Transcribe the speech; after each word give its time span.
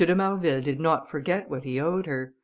de 0.03 0.15
Marville 0.15 0.61
did 0.63 0.79
not 0.79 1.07
forget 1.07 1.47
what 1.47 1.63
he 1.63 1.79
owed 1.79 2.07
her. 2.07 2.33